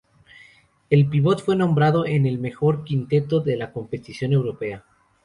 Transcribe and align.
El 0.89 1.07
pívot 1.07 1.43
fue 1.43 1.55
nombrado 1.55 2.07
en 2.07 2.25
el 2.25 2.39
mejor 2.39 2.83
quinteto 2.83 3.39
de 3.39 3.55
la 3.55 3.71
competición 3.71 4.33
europea. 4.33 4.83